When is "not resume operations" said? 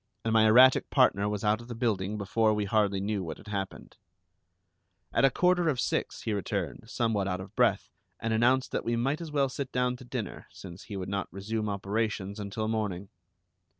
11.07-12.39